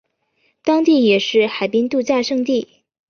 [0.63, 2.67] 当地也是海滨度假胜地。